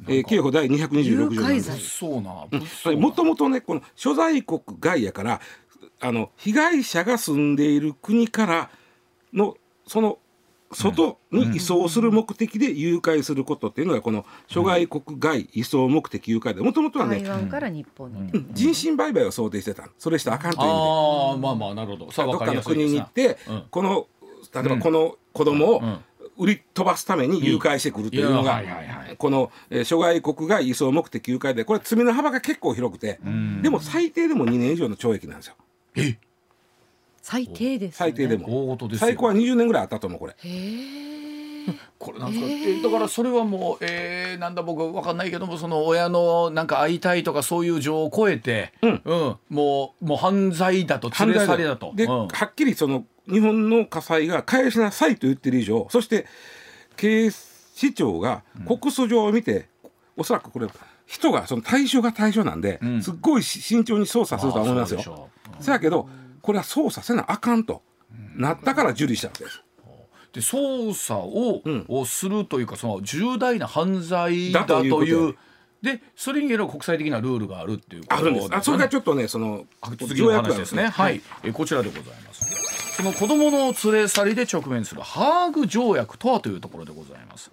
[0.06, 1.98] えー、刑法第226条なんです。
[1.98, 5.40] そうなもともとねこの所在国外やから
[6.00, 8.70] あの被害者が住んでいる国から
[9.32, 10.18] のその
[10.72, 18.50] 外に移送する目的で誘拐することっていうのがこの諸外国外移送目的誘拐でもともとはね台湾から日本に、うん。
[18.52, 20.80] 人身売買を想定してたそれしてあかんという意味で。
[20.80, 22.06] ああまあまあなるほど。
[22.06, 22.94] どっかの分かりやすいですな。
[22.94, 23.64] 国に行って、うん。
[23.70, 24.06] この
[24.52, 25.98] 例えばこの子供をうん
[26.36, 28.62] 売り飛ばすために誘拐してくるというのが
[29.18, 33.20] この、えー諸外国外移送目的誘拐でこれ罪の幅が結構広くて
[33.62, 35.54] でも最低でも2年以上の懲役なんですよ。
[35.96, 36.18] え？
[37.22, 38.46] 最低です、ね、最低でも。
[38.72, 39.06] 大事ですよ。
[39.06, 40.32] 最高は20年ぐらいあったと思うこれ。
[40.32, 41.14] へえ
[41.98, 49.02] これなんですか、えだからそれはもう、えー、なんだ僕わかんないけどもその親のなんか会いたいとかそういう情を超えて、うん。
[49.48, 51.10] もうもう犯罪だと。
[51.18, 51.92] 連れ去りだと。
[51.94, 52.28] で、うん。
[52.28, 56.26] はっきりその日本の火災が返しなさいと言ってる以上そして
[56.96, 59.68] 警視庁が告訴状を見て、
[60.16, 60.68] おそらくこれ
[61.06, 63.02] 人がその対象が対象なんで、ん。
[63.02, 65.28] すっごい慎重に捜査するとは思いますよ。
[65.60, 66.08] せやけど
[66.40, 67.82] これは捜査せなあかんと、
[68.36, 69.62] なったから受理したわけです。
[70.32, 71.84] で捜査を,、ん。
[71.88, 75.26] をするというかその重大な犯罪だだというという。
[75.32, 75.38] こと
[75.82, 78.48] でそれによる国際的なルールがあるっていうことあるんです。
[78.52, 79.66] あそれがちょっとねその
[79.98, 80.88] 次の話ですね。
[80.88, 82.63] はい、えこちらでございます。
[82.96, 87.50] その子供の連れ去りで直面するハーグ条約とはというところでございます。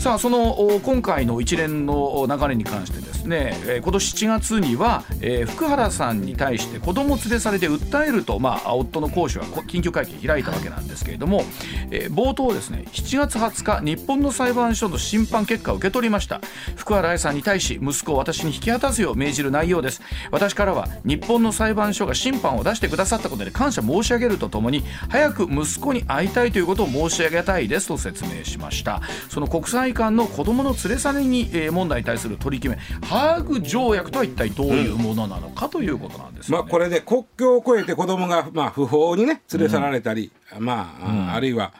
[0.00, 11.42] さあその今回の一連の流れに関してですね、え今年7月には、え福原さんに対して子供連れ去りで訴えると、まあ、夫の講師は緊急会見開いたわけなんですけれども、
[11.90, 16.40] え冒頭ですね7月20日日本の裁判所の審判結果を受け取りました
[16.76, 29.00] 福原愛さんに対し息子を私に引き渡すよう命じる内容です私からは日本の裁判所が審判を出してくださったことで感謝申し上げるとともに早く息子に会いたいということを申し上げたいですと説明しました。
[29.28, 41.72] その国際間の子供の連れ去りに、えー問題に対する取り決めハーグ条約とは一体どういうものなのかということなんですよね、まあこれで国境を越えて子供がまあ不法にね連れ去られたり、まあ、ああるいは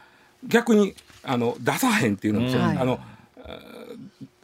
[0.47, 2.77] 逆にあの出さへんっていうのも、はい。
[2.77, 2.99] あの
[3.43, 3.59] あ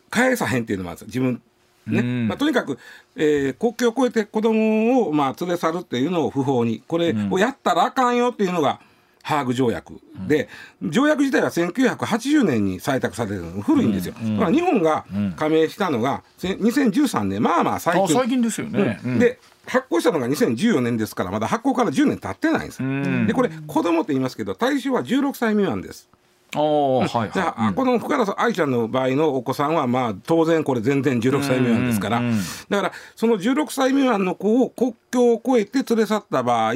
[0.10, 1.22] 返さへんっていうのもあるんですよ。
[1.24, 1.42] 自分
[1.88, 2.28] ね、うん。
[2.28, 2.78] まあ、とにかく、
[3.16, 8.80] えー国境を越えて子供をまあ連れ去るっていうのを不法にこれをやったらあかんよっていうのが
[9.26, 10.50] ハーグ条約で、
[10.84, 15.04] 条約自体は1980年に採択されてるの古いんですよ、だから日本が
[15.36, 18.18] 加盟したのがせ2013年まあまあ最近。
[18.18, 19.20] あ最近ですよね、うん。
[19.20, 22.84] で発行したのが2014年ですからまだ発行から10年経ってないんです。
[23.26, 26.08] でこれ子供って言いますけど対象は16歳未満です
[26.56, 27.32] ああはいはい。
[27.34, 32.40] じゃあ、この福原さん愛ちゃんの場合のお子さんはまあ当然これ全然16歳未満ですから、うんうん。
[32.70, 36.74] だからその16歳未満の子を国境を越えて連れ去った場合、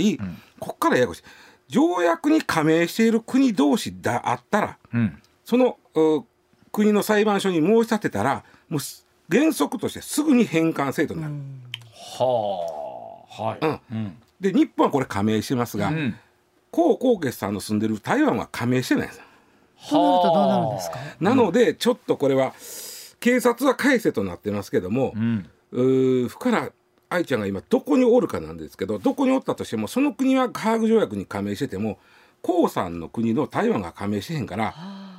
[0.60, 1.24] こっからややこしい。
[1.68, 5.22] 条約に加盟している国同士であったらうん。
[5.46, 6.24] そのう
[6.72, 11.34] 国の裁判所に申し立てたらもうす原則としてすぐに返還制度になる。
[12.18, 13.44] はあ。
[13.44, 13.80] はい、うん。
[13.92, 14.18] うん。
[14.40, 16.16] で日本はこれ加盟してますが、うん。
[16.72, 19.24] 江宏傑さんの住んでる台湾は加盟してないんですよ
[19.88, 20.98] となるとどうなるんですか？
[21.20, 22.54] なのでちょっとこれは
[23.20, 25.50] 警察は返せとなってますけども、うん。
[25.72, 26.72] うー福原
[27.10, 32.00] 愛ちゃんが今どこにおるかなんですけどどこにおったとしてもその国はハーグ条約に加盟してても
[32.44, 34.74] 江さんの国の台湾が加盟してへんから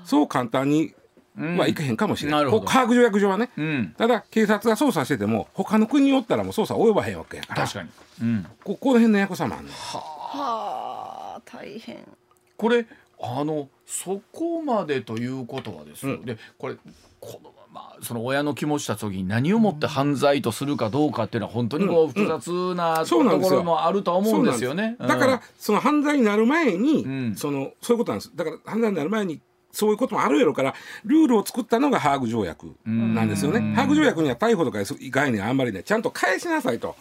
[0.04, 0.94] そう簡単に
[1.36, 2.38] はいかへんかもしれな。
[2.38, 2.66] ないるほど。
[2.66, 3.94] ハーグ条約上はね、うん。
[3.96, 7.90] ただ警察が捜査してても他の国におったらもう捜査及ばへんわけやから確かに、
[8.22, 11.98] うん、ここの辺のやこさもあんのはあ大変。
[12.56, 12.86] これ
[13.22, 16.24] あのそこまでということはですよ、うん。
[16.24, 16.76] でこれ
[17.20, 24.96] このまあその親の気持ちした時に何をもって犯罪とするかどうかっていうのは本当にこう複雑なところもあるとは思うんですよね。
[24.98, 27.36] だからその犯罪になる前に、うん。
[27.36, 28.32] そのそういうことなんです。
[28.34, 29.40] だから犯罪になる前に
[29.72, 33.58] そういうこともあるやろからルールを作ったのがハーグ条約なんですよね。
[33.58, 33.74] うん。
[33.74, 34.22] ハーグ条約。
[34.22, 36.96] には逮捕とかいう概念はあんまりねちゃんと返しなさいと。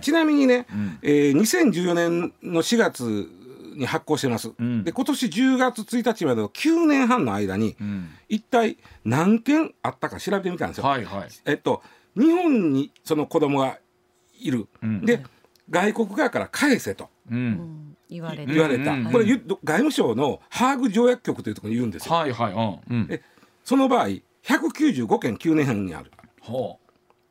[0.00, 0.98] ちなみにね、ん。
[1.02, 3.28] えー2014年の4月
[3.74, 4.84] に発行してます、ん。
[4.84, 10.84] で今年10月1日までの9年半の間に、あ、うん、一体何件あったか調べてみたんですよ。
[10.84, 11.28] はいはい。
[11.44, 11.82] えっと
[12.16, 13.78] 日本にその子供が
[14.38, 15.04] いる、うん。
[15.04, 15.22] で
[15.70, 17.08] 外国側から返せと。
[17.30, 17.50] う、うん。
[17.50, 19.04] ん言われて言われた、うん。
[19.10, 23.22] これゆ外務省のハーグ条約局というところに言うんですよ、はいはい、うん、うん、で
[23.64, 24.08] その場合
[24.44, 26.10] 195件9年半にある。
[26.40, 26.78] ほ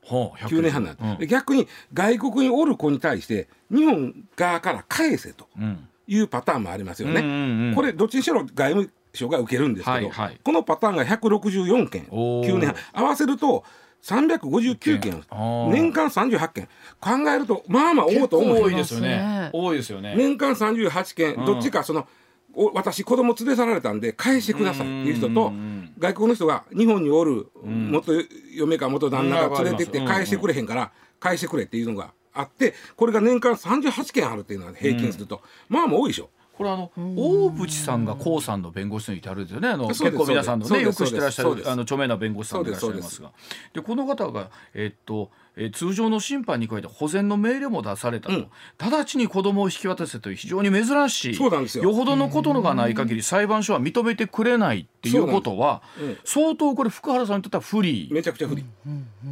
[0.04, 1.18] う、ほう、9年半になる、うん。
[1.18, 5.48] で逆に外国におる子に対して日本側から返せと。
[5.60, 7.76] うん、いうパターンもありますよね、うんうんうん。
[7.76, 10.40] これどっちにしろ外務省が受けるんですけど、はいはい。
[10.44, 12.48] このパターンが164件おー。
[12.48, 13.06] 9年半。
[13.06, 13.64] 合わせると
[14.04, 15.24] 359件。
[15.72, 16.68] 年間38件。
[17.00, 19.08] 考えるとまあまあ多いと思う多いですよね。
[19.08, 19.50] ね。
[19.54, 20.16] 多いですよね。
[20.18, 21.46] 年間38件、うん。
[21.46, 22.06] どっちかその
[22.54, 24.88] お私子供連れ去られたんで返してください。
[24.88, 28.12] っていう人とうん外国の人が日本におる元
[28.54, 30.06] 嫁か元旦那が連れてってうん。
[30.08, 36.30] 返してくれへんから返してくれっていうのがあってこれが年間38件あるっていうのは平均すると、まあまあ多いでしょ。
[36.54, 39.70] これあの大渕さんが江さんの弁護士にいてあるんですよね。
[39.70, 43.32] あの結構皆さんのねよく知ってらっしゃるあの著名な弁護士さんでいらっしゃいますが。
[43.74, 48.48] でこの方がえっとえー、通常の審判に加えて保全の命令も出されたと、うん、
[48.80, 51.84] 直ちに子供を引き渡せという非常に珍しいそうなんですよ。
[51.84, 58.10] よほどのことがない限り裁判所は認めてくれないっていうことは、うん、相当これ福原さんにとっては不利。
[58.12, 58.66] めちゃくちゃ不利、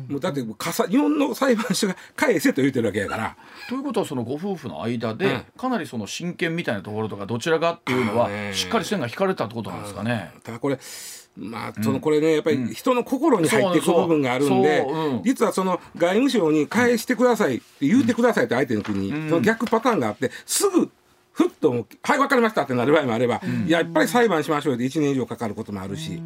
[0.07, 3.35] もうだってかさ日本の裁判所が返せと言ってるわけやから。
[3.67, 10.31] ということはそのご夫婦の間で、かなりその親権みたいなところとかどちらがっていうのはしっかり線が引かれたってことなんですかね。
[10.43, 10.77] ただこれ
[11.39, 14.85] まあ、そのこれねやっぱり人の心に入っていく部分があるんで、
[15.23, 20.89] 実はその外務省に返してくださいって言ってくださいって相手の国に、その逆パターンがあってすぐ
[21.31, 21.71] ふっと
[22.03, 26.21] 「はい分かりました」ってなる場合もあれば、やっぱり裁判しましょうって1年以上かかることもあるし。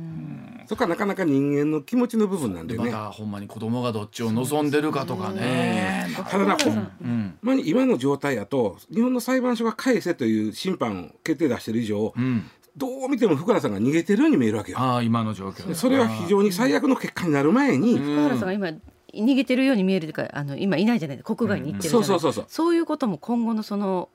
[0.66, 2.90] そこはなかなか人間の気持ちの部分なんでね。
[2.90, 6.08] まほんまに子供がどっちを望んでるかとかね。
[6.30, 14.78] ただな、ほんまに今の状態だと、日本の裁判所が返せという審判を決定出してる以上、うん、どう見ても福原さんが逃げてるように見えるわけよ。
[14.80, 17.98] あ今の状況それは非常に最悪の結果になる前に。
[17.98, 18.68] 福原さんが今
[19.14, 22.76] 逃げてるように見えるというかあの今いないじゃない国外に行ってるじゃない、うん、そうそうそうそう。
[22.76, 24.10] いうことも今後のその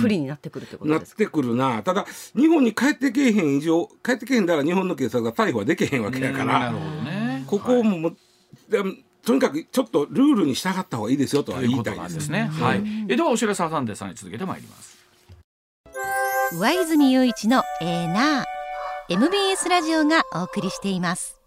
[0.00, 1.82] 不利になってくるってことなってくるな。
[1.82, 8.16] ただ日本に帰ってけえへん以上帰ってけへんだら日本の警察が逮捕はできへんわけやから、ね、ここも、はい、
[9.22, 12.30] とにかくちょっとルールに従った方がいいですよとは言いたいです。
[12.30, 12.48] ね。
[12.52, 14.99] はい、えではお知らせ挟んでさらに続けてまいります。
[16.52, 21.40] 上泉雄一のエーナー MBS ラジオがお送りしています。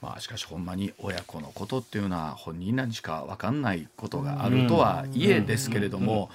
[0.00, 6.30] まあしかしほんまに親子のことっていうのは本人らにしか分かんないことがあるとはいえですけれども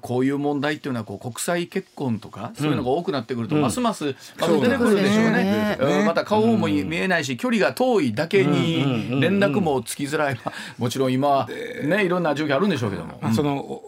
[0.00, 5.76] こういう問題っていうのはこう国際結婚とかそういうのが多くなってくるとますます出てくるでしょうね。
[6.04, 10.40] また顔も見えないし距離が遠いだけに連絡もつきづらい。
[10.78, 11.46] もちろん今
[11.84, 13.20] ねいろんな状況あるんでしょうけども。
[13.32, 13.80] その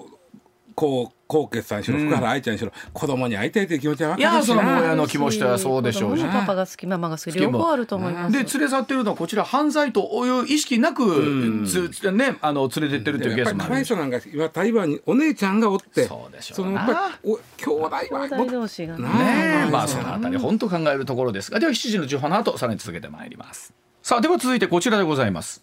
[0.74, 6.24] こう高傑さんしろ福原愛ちゃんにしろ、子供に会いたいという気持ちは分かるしいやその親の気持ちはそうでしょうし。
[6.24, 13.68] パパが好きママが好き両方あると思いますで連れ去ってるのはこちら犯罪という意識なく、つねあの連れてってるっていうケースもある。
[13.68, 19.02] かわいそうなんか今台湾にお姉ちゃんがおってそうでしょうそのやっぱりお兄弟は兄弟同士がね。
[19.02, 21.60] ねまあそのあたり本当考えるところですが。
[21.60, 23.72] では7時の情報の後さらに続けてまいります。
[24.04, 25.62] さあでは続いてこちらでございます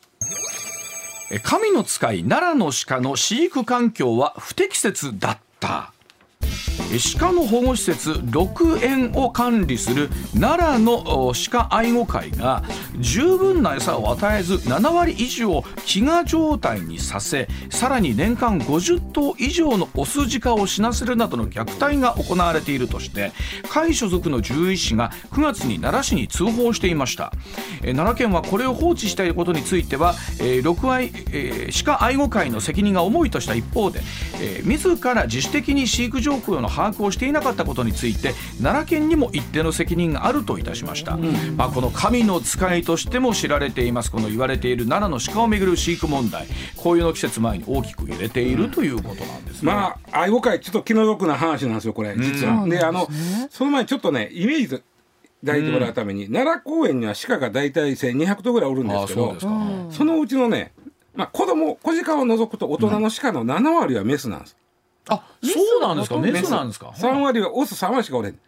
[1.40, 5.94] 神の使い奈良の鹿の飼育環境は不適切だった。
[7.18, 12.64] 鹿の保護施設6園を管理する奈良の鹿愛護会が
[13.00, 23.32] 十分な餌を与えず7割以上を飢餓状態にさせさらに年間50頭以上のオス鹿を死なせるなどの虐待が行われているとして
[23.70, 27.32] 会所属の獣医師が9月に奈良市に通報していました。
[27.82, 31.12] 奈良県はこれを放置したいることについては6愛
[31.84, 34.02] 鹿愛護会の責任が重いとした一方で
[34.64, 44.12] 自ら自主的に飼育状況の把握をしていなかったことについて奈良県にも一定の責任があるといたしました、うん、まあ、この神の使いとしても知られています。
[44.12, 46.48] この言われている奈良の鹿をめぐる飼育問題。
[46.78, 53.08] 紅葉の季節前に大きく揺れているということなんですね、まあ愛護会ちょっと気の毒な話なんですよこれ実は、うん、であの
[53.50, 54.84] その前にちょっとねイメージ
[55.46, 60.74] 抱いてもらうために、うん、奈良公園には鹿が大体1200頭ぐらいおるんですけどそのうちのね
[61.14, 64.56] まあ、子供小鹿を除くと大人の鹿の7割はメスなんです、
[65.12, 66.18] あそうなんですか？
[66.18, 66.50] メス。
[66.50, 68.40] なんですか？3割はオス3割しかおれん。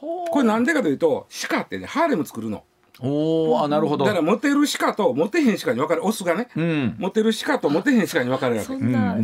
[0.00, 2.64] これなんでかというと鹿ってねハーレム作るの。
[3.00, 4.04] おあなるほど。
[4.04, 9.14] だからモテる鹿とモテへん鹿に分かるオスがね、うん、モテる鹿とモテへん鹿に分かれるわけそんな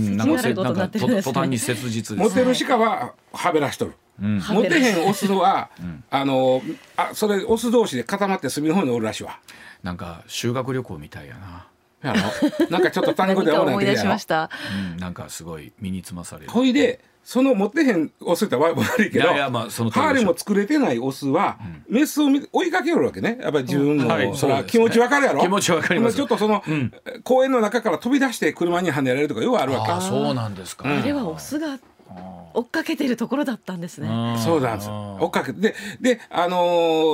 [1.22, 3.94] 途端に切実モテる鹿ははべらしとる。
[4.22, 6.62] うん、モテへんオスは、うん、あの
[6.96, 9.40] あそれオス同士で固まって隅の方におるらしいわ。
[9.82, 11.66] なんか修学旅行みたいやな
[12.70, 14.50] なんかちょっと単語で思い出しました、
[14.92, 16.50] うん、なんかすごい身につまされる。
[16.50, 21.56] ほいでその持ってへんオスって悪いけどいやまあそのハーレも作れてないオスは、
[21.88, 23.38] うん、メスを追いかけるわけね。
[23.40, 25.40] やっぱり自分の、はい、それは気持ちわかるやろ？
[25.40, 26.16] 気持ちわかります。
[26.16, 29.92] ちょっとその、うん、公園の中から飛び出して車にはねられるとかよくあるわけ。
[29.92, 31.78] あそうなんですか、あれはオスが
[32.54, 34.08] 追っかけてるところだったんですね。
[34.44, 34.90] そうなんです。
[34.90, 36.56] 追っかけてでであの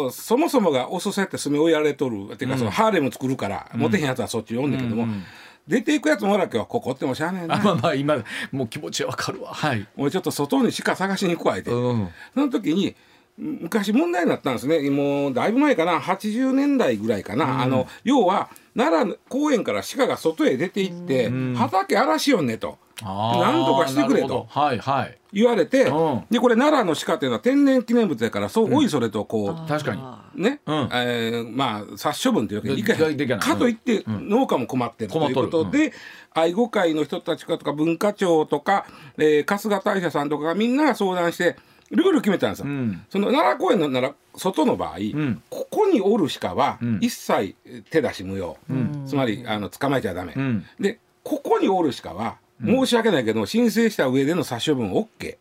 [0.09, 2.31] ー、そもそもがおそそうやって住み追いられとる。
[2.33, 5.05] っていうか、うん、そのハーレム作るから、うん、モテへんやつはそっち読んだけども。
[5.05, 5.25] うん
[5.69, 7.59] 出ていくやつもおらけはここってもしゃあねえな。
[7.59, 8.17] まあまあ今
[8.51, 9.55] もう気持ちわかるわ。
[9.55, 9.87] はい。
[9.97, 12.97] 俺ちょっと外に鹿探しに加えて、うん、その時に
[13.39, 14.91] 昔問題になったんですね。
[14.91, 16.01] もうだいぶ前かな。
[16.01, 22.79] 80年代ぐらいかな、うん、あの要は奈良公園から鹿が外へ出て行って、うん、畑荒らしよんねと。
[23.03, 25.19] 何とかしてくれとはいはい。
[25.33, 30.03] 言われて、うん、でこれ奈良の鹿っていうのは天然記念物だからそう、おいそれとこう確かに。
[30.43, 33.39] ね、うん、えー、まあ殺処分というわけにいかない。
[33.39, 35.93] かといって農家も困ってるということで、
[36.35, 41.57] 愛護会の人たちとか文化庁とか、えー、春日大社さんとかがみんなが相談して
[41.91, 47.57] ルール決めたんですよ、うん、その奈良公園の奈良外の場合、うん、ここにおる鹿は一切
[47.91, 50.35] 手出し無用、うん、つまりあの捕まえちゃダメ、
[50.79, 55.37] でここにおる鹿は申し訳ないけど申請した上での殺処分 OK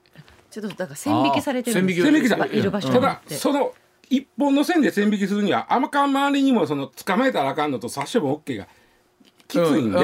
[0.50, 2.02] ちょっとだから線引きされてるんです。
[2.02, 2.72] 線引きされてる。
[2.72, 3.74] 場所ただその
[4.10, 8.68] 一本の線で線引きするにはあまか周りにもその捕まえたらあかんのと殺処分 OK が
[9.48, 10.00] きついんで、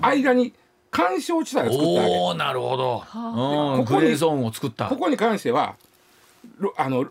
[0.00, 0.52] 間に
[0.92, 2.16] 干渉地帯を作ったわけ。
[2.16, 4.86] おなるほど、ここにゾーンを作った。
[4.88, 5.74] ここに関しては
[6.76, 7.06] あの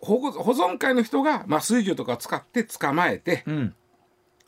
[0.00, 3.74] 保保存会の人が、まあ、水魚とか使って捕まえて、うん、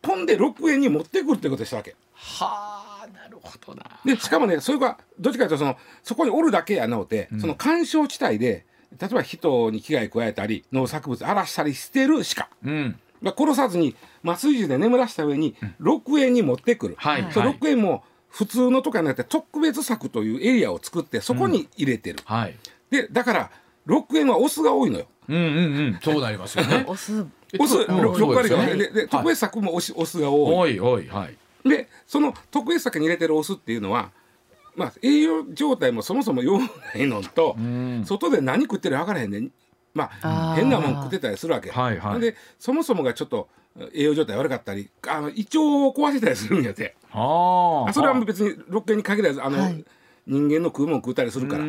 [0.05, 1.96] ほんで6円に持ってくるってことしたわけ。
[2.14, 3.85] はあなるほどな。
[4.05, 8.64] でしかもねそれがどっちかというとそのそこにおるだけやのうて、うん、その干渉地帯で
[9.00, 22.35] 例えば人に危害加えたり農作物荒らしたりしてる鹿、うん、殺さずに麻酔銃で眠らした上に6円に持ってくる、はい、その6円も普通のとかじゃなくて特別柵というエリアを作ってそこに入れてる、うん。
[22.35, 22.57] はい、
[22.90, 23.50] でだから
[23.87, 25.07] 6円はオスが多いのよ。
[25.29, 25.49] うんうんう
[25.90, 26.85] ん、そうなりますよね。
[26.88, 27.25] オス、
[27.59, 30.79] オス、六割が、ね、で、特別柵もオス、オスが多い。
[30.81, 31.68] 多い、多い、はい。
[31.68, 34.11] で、その特別柵に入れてるオスっていうのは。
[34.75, 39.51] まあ、栄養状態もそもそもようないのと、うん、外で何食ってるか分からへんね
[39.95, 41.71] まあ変なもん食ってたりするわけ。
[41.71, 43.49] はいはい、でそもそもがちょっと
[43.92, 46.97] 栄養状態悪かったりあの胃腸を壊してたりするんやて。
[47.12, 47.92] あ。
[47.92, 49.85] それは別に六軒に限らずあの、はい、
[50.27, 51.65] 人間の食うもん食うたりするから。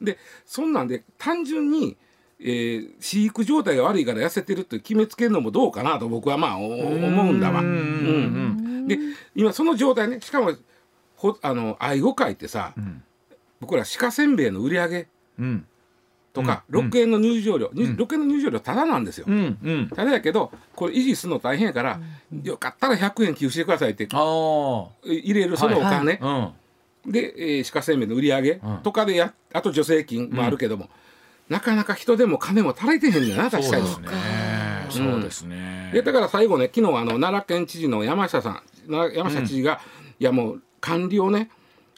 [0.00, 1.96] でそんなんで単純に、
[2.40, 7.60] えー、飼育状態が悪いから痩せてるって決めつけるのもどうかなと僕はまあ思うんだわ。
[7.60, 8.98] うん、で
[9.34, 10.52] 今その状態ねしかも
[11.16, 13.02] ほあの愛護会ってさ、うん、
[13.60, 15.66] 僕ら鹿せんべいの売り上げ、うん。
[16.34, 19.58] とか、うん、6円の入場料、うん、6円の入場料ただなんですよ、うん。
[19.62, 22.00] うん、ただやけどこれ維持するの大変やから、
[22.32, 26.63] うん、よかったら100円寄付してくださいって入れるそのお金、はいはい、
[27.06, 30.88] で、えー、鹿せんべいの売り上げとかでやあと助成金もあるけども、
[31.48, 33.88] なかなか人でも金も足りてへんねんな確かに。
[34.90, 39.80] そうですね、でだから最後ね昨日あの奈良県知事の山下さん山下知事が、
[40.20, 41.50] いやもう管理をね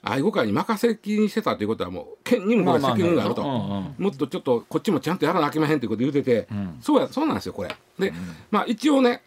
[0.02, 7.76] 愛護会に任せっきりにしてたということはもう県にも責任があると、もっとちょっとこっちもちゃんとやらなきまへんということ言うてて、うん、そうやそうなんですよこれ。
[7.98, 8.14] で、うん、
[8.50, 9.22] まあ一応ね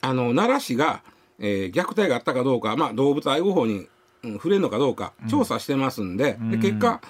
[0.00, 1.02] あの奈良市が、
[1.38, 3.88] えー、虐待があったかどうか、まあ、動物愛護法に、
[4.22, 7.00] うん、触れるのかどうか調査してますんで,、で結果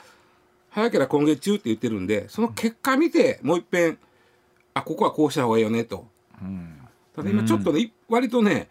[0.71, 3.99] 早ければ今月中って言ってるんでその結果見てもういっぺん
[4.75, 6.07] あここはこうした方がいいよねと。
[7.14, 8.69] ただ今ちょっとね、割とね、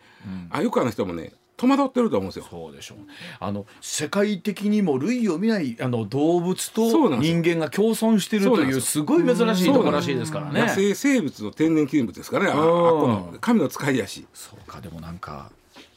[0.51, 2.45] あゆかの人もね戸惑ってると思うんですよ。
[2.47, 2.97] そうでしょう。
[3.39, 10.61] あの世界的にも類を見ないあの動物と人間が共存しているというすごい珍しいところらしいですからね。
[10.61, 12.51] 野生生物の天然記念物ですからね。
[12.51, 14.27] あの神の使いやし。
[14.33, 15.49] そうかでもなんか。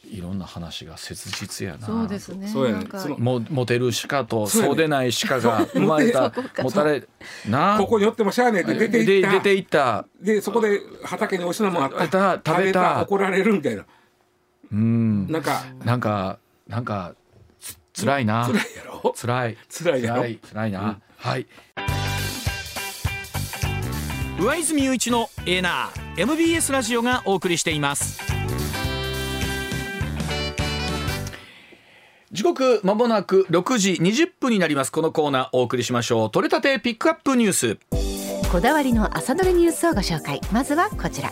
[0.09, 1.85] いろんな話が切実やな。
[1.85, 2.47] そうですね。
[2.47, 2.87] そうやね。
[3.17, 7.07] もモテる鹿とそうでない鹿が生まれた持たれ
[7.47, 7.77] な。
[7.79, 9.31] ここに寄ってもしゃあねえって出ていった。
[9.31, 10.05] 出ていった。
[10.21, 12.41] でそこで畑にお品もあった。
[12.45, 13.01] 食べた。
[13.03, 13.85] 怒られるみたいな。
[14.71, 17.15] うんなんかなんかなんか
[17.59, 19.13] つ辛いな辛いやろ？
[19.15, 20.23] 辛い辛いやろ？
[20.53, 21.47] 辛いな、うん、はい
[24.39, 28.21] 上泉雄一のエーナー MBS ラジオがお送りしています
[32.31, 34.91] 時刻まもなく6時20分になります。
[34.91, 36.31] このコーナーお送りしましょう。
[36.31, 37.77] 取れたてピックアップニュース。
[38.51, 40.39] こだわりの朝どれニュースをご紹介。
[40.51, 41.31] まずはこちら。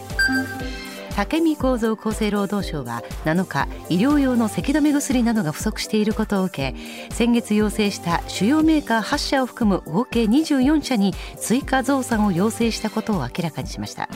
[1.17, 14.09] 武見幸三厚生労働省は7日医療用の咳止め薬などが不足していることを受け先月要請した主要メーカー8社を含む合計24社に追加増産を要請したことを明らかにしました、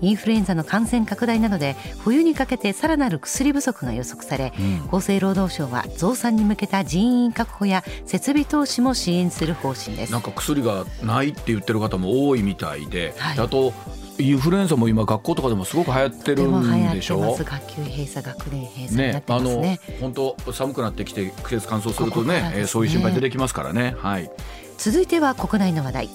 [0.00, 10.12] うん、インフルエンザの感染拡大などで冬にかけてさらなる薬不足が予測され、うん、厚生労働省は増産に向けた人員確保や設備投資も支援する方針です。
[10.12, 13.74] なんか薬がないって言ってる方も多いみたいで、はい、あと
[14.20, 17.36] インフルエンザも今学校とかでもすごく流行ってるんでしょ？
[17.36, 19.64] 学級閉鎖学年閉鎖ね、ね、あの
[20.00, 23.94] 本当寒くなってきて季節乾燥するとねね、そういう心配出てきますからね。
[23.98, 24.30] はい。
[24.78, 26.08] 続いては国内の話題。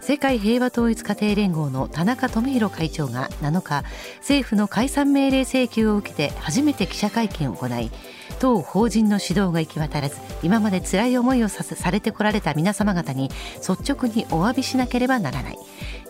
[0.00, 3.84] 世界平和統一家庭連合の田中富弘会長が7日
[4.18, 7.90] 政府の解散命令請求を受けて初めて記者会見を行い
[8.38, 15.58] 当法人の指導が行き渡らず今まで辛い思いをさされてこられた皆様方に率直にお詫びしなければならない。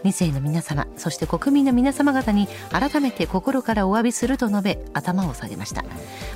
[0.05, 5.85] 2世の皆様そして国民の皆様方に改めて心からお詫びすると述べ頭を下げました。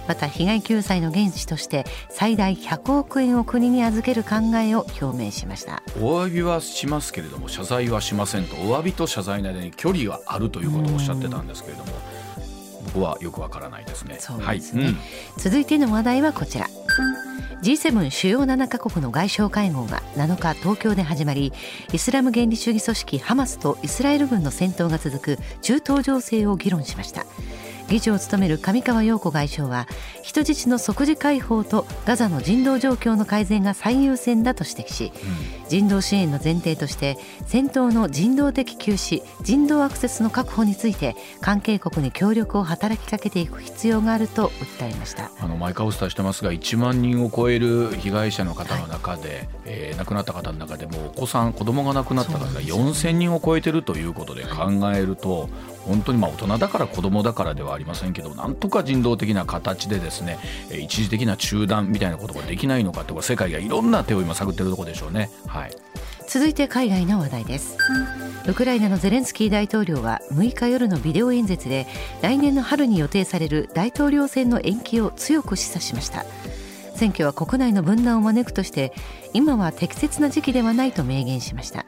[0.07, 5.83] また被害救済の原資として最大100億円を国に預ける考えを表明しました。
[6.01, 11.93] お詫びはしますけれども謝罪はしませんとお詫びと謝罪の間に距離があるということをおっしゃってたんですけれども
[12.85, 14.17] 僕はよくわからないですね。
[14.21, 14.99] そうですね、はいうん、
[15.39, 16.69] 続いての話題はこちら。
[17.63, 21.51] G7 主要7カ国の外相会合が7日東京で始まり
[21.95, 27.25] イスラム原理主義組織ハマスとイスラエル軍の戦闘が続く中東情勢を議論しました
[27.89, 29.87] 議長を務める上川陽子外相は
[30.23, 35.13] 人質の即時解放とガザの人道状況の改善が最優先だと指摘し、
[35.63, 45.31] うん、人道支援の前提として戦闘の人道的休止人道アクセスの確保について関係国に協力を働きかけていく必要があると訴えました。
[45.39, 55.49] あの毎回お伝えしてますが1万人を超える被害者の方の中で、はい、えー、亡くなった方の中でもお子さん子供が亡くなった方が4000人を超えてるということで考えると、
[55.87, 60.39] 本当にま大人だから子供だからではありませんけどなんとか人道的な形でですね
[60.79, 65.31] 一時的な中断みたいなことができないのかって世界がいろんな手を今探ってるところでしょうね。
[65.47, 65.71] はい。
[66.27, 67.77] 続いて海外の話題です。
[68.47, 71.87] ウクライナのゼレンスキー大統領は6日夜のビデオ演説で
[72.23, 76.25] 来年の春に予定される大統領選の延期を強く示唆しました。
[76.95, 78.93] 選挙は国内の分断を招くとして
[79.33, 81.87] 今は適切な時期ではないと明言しました。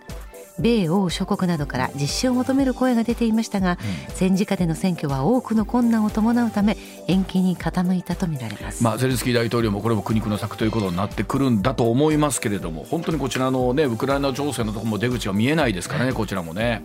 [0.58, 6.76] 米欧諸国などから実施を求める声が出ていましたが、うん、戦時下での選挙は多くの困難を伴うため
[7.06, 16.82] 延期に傾いたとみられます、まあ、ゼレンスキー大統領もこれも苦肉の策ということになってくるんだと思いますけれども本当にこちらの、ね、ウクライナ情勢のところも出口が見えないですからね、こちらもね。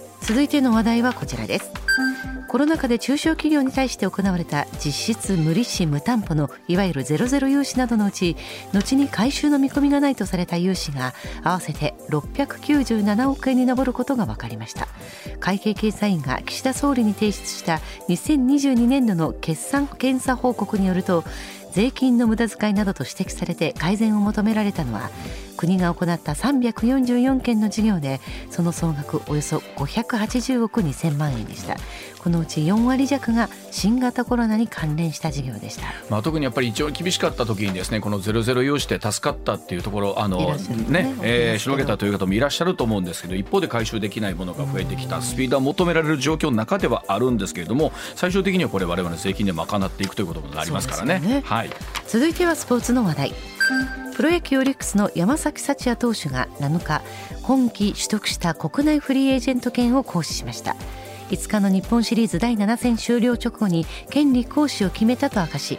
[0.00, 1.70] うん続いての話題はこちらです。
[2.48, 8.36] コロナ禍で中小企業に対して行われた実質無利子無担保のいわゆるゼロゼロ融資などのうち
[8.72, 11.12] 後に回収の見込みがないとされた融資が
[11.42, 14.88] 合わせて697億円に上ることが分かりました。
[15.40, 21.24] 会計検査院が岸田総理に提出した2022年度の決算検査報告によると
[21.78, 25.10] 税金の無駄遣いなどと指摘されて改善を求められたのは
[25.56, 28.20] 国が行った344件の事業で
[28.50, 31.76] その総額およそ580億2000万円でした。
[32.28, 41.04] このうち4割弱が新型コロナに関連した事業でした、まあ、特にやっぱり一番厳しかった時にですねこのゼロゼロ融資で助かったっていうところあのね。
[41.04, 45.22] ね、えー、しのげたという方もいらっしゃると思うんですけど一方で回収できないものが増えてきた。
[45.22, 51.20] スピードは求められる状況の中ではあるんですけれども最終的にはこれ我々の税金で賄っていくということになりますからね。
[51.20, 51.42] ね。
[51.46, 51.70] はい、
[52.06, 53.32] 続いてはスポーツの話題。
[54.18, 57.02] プロ野球オリックスの山崎福也投手が7日
[57.44, 60.74] 今季取得した国内フリーエージェント権を行使しました
[61.30, 65.78] 5日の日本シリーズ第7戦終了直後に権利行使を決めたと明かし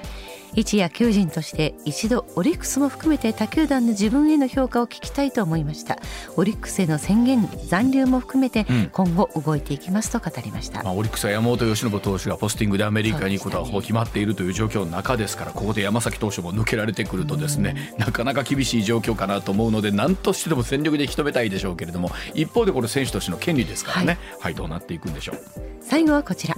[0.53, 5.97] 一野球人として一度オリックスも含めて他球団の自分への評価を聞きたいと思いました。
[6.35, 25.39] オリックスへの宣言残留も含めて今後動いていきますと語りました、うん、まあ、オリックスは山本由伸投手がポスティングでアメリカに行くことはほぼ決まっているという状況の中ですからここで山崎投手も抜けられてくるとですね、なかなか厳しい状況かなと思うので何としてでも全力で引き止めたいでしょうけれども一方でこれ選手としての権利ですからね、はい、はい、どうなっていくんでしょう。
[25.81, 26.55] 最後はこちら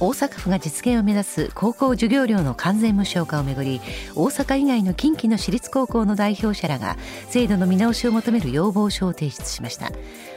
[0.00, 3.82] 大阪府が実現を目指す高校授業料の完全無償化をめぐり
[4.14, 6.96] 大阪以外の近畿の私立高校の代表者らが
[7.28, 9.92] 制度の見直しを求める要望書を提出しました。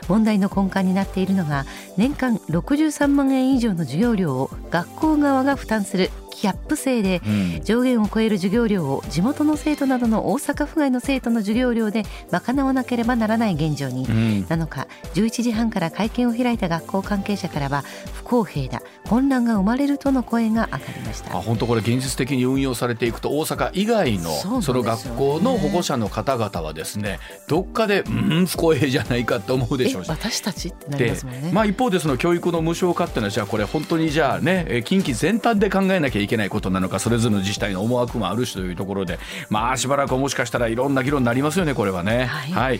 [0.10, 7.22] 問題の根幹になっているのが年間63万円以上の授業料を学校側が負担するキャップ制で
[7.64, 21.38] 上限を超える授業料を地元の生徒などの大阪府外の生徒の授業料で賄わなければならない現状に、7日11時半から会見を開いた学校関係者からは不公平だ混乱が生まれるとの声が上がりました。
[21.38, 24.32] あ本当これ現実的に運用されていくと大阪以外の
[24.62, 30.10] その学校の保護者の方々はですねどっかでうん不公平じゃないかと思うでしょうし。
[30.10, 31.52] 私たちってなりますもんね。
[31.52, 42.26] まあ一方でその教育の無償化っていうのはじゃあこれ本当にじゃあね近畿全体で考えなきゃいけないことなのかそれぞれの自治体の思惑もあるしというところでまあしばらくもしかしたらいろんな議論になりますよねこれはね。
[42.26, 42.80] はい、はい